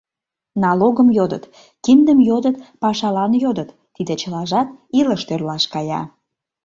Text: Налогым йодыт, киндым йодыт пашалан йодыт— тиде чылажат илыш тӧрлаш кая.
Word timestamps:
Налогым 0.63 1.09
йодыт, 1.17 1.43
киндым 1.83 2.19
йодыт 2.29 2.55
пашалан 2.81 3.31
йодыт— 3.43 3.69
тиде 3.95 4.13
чылажат 4.21 4.67
илыш 4.99 5.21
тӧрлаш 5.27 5.63
кая. 5.73 6.01